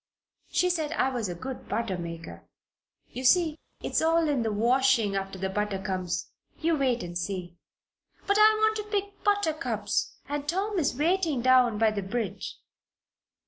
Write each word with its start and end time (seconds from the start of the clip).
She 0.49 0.71
said 0.71 0.93
I 0.93 1.09
was 1.09 1.29
a 1.29 1.35
good 1.35 1.69
butter 1.69 1.95
maker. 1.95 2.47
You 3.09 3.23
see, 3.23 3.59
it's 3.83 4.01
all 4.01 4.27
in 4.27 4.41
the 4.41 4.51
washing 4.51 5.15
after 5.15 5.37
the 5.37 5.47
butter 5.47 5.77
comes. 5.77 6.31
You 6.59 6.75
wait 6.75 7.03
and 7.03 7.15
see." 7.15 7.59
"But 8.25 8.39
I 8.39 8.51
want 8.63 8.77
to 8.77 8.83
pick 8.85 9.23
buttercups 9.23 10.15
and 10.27 10.49
Tom 10.49 10.79
is 10.79 10.97
waiting 10.97 11.43
down 11.43 11.77
by 11.77 11.91
the 11.91 12.01
bridge." 12.01 12.57